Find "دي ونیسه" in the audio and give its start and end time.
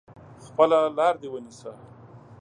1.21-1.71